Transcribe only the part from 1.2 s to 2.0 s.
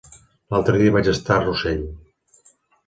a Rossell.